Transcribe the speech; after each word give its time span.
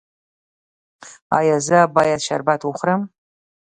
ایا 1.37 1.57
زه 1.67 1.79
باید 1.95 2.19
شربت 2.27 2.61
وخورم؟ 2.63 3.01